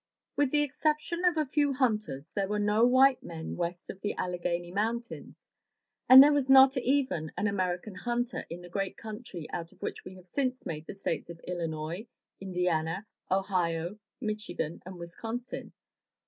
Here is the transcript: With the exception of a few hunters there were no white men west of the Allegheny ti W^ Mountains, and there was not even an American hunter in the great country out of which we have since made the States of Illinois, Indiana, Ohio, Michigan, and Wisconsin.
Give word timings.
With 0.35 0.49
the 0.49 0.63
exception 0.63 1.23
of 1.25 1.37
a 1.37 1.45
few 1.45 1.73
hunters 1.73 2.31
there 2.31 2.47
were 2.47 2.57
no 2.57 2.87
white 2.87 3.21
men 3.21 3.55
west 3.55 3.91
of 3.91 4.01
the 4.01 4.15
Allegheny 4.15 4.69
ti 4.69 4.71
W^ 4.71 4.73
Mountains, 4.73 5.35
and 6.09 6.23
there 6.23 6.33
was 6.33 6.49
not 6.49 6.75
even 6.77 7.31
an 7.37 7.45
American 7.45 7.93
hunter 7.93 8.43
in 8.49 8.63
the 8.63 8.67
great 8.67 8.97
country 8.97 9.47
out 9.51 9.71
of 9.71 9.83
which 9.83 10.03
we 10.03 10.15
have 10.15 10.25
since 10.25 10.65
made 10.65 10.87
the 10.87 10.95
States 10.95 11.29
of 11.29 11.39
Illinois, 11.47 12.07
Indiana, 12.39 13.05
Ohio, 13.29 13.99
Michigan, 14.19 14.81
and 14.87 14.97
Wisconsin. 14.97 15.71